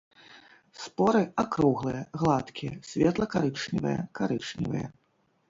Споры 0.83 1.21
акруглыя, 1.43 1.99
гладкія, 2.23 2.73
светла-карычневыя, 2.93 4.01
карычневыя. 4.23 4.87